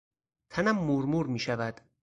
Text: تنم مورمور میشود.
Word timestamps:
تنم 0.49 0.75
مورمور 0.79 1.25
میشود. 1.27 1.81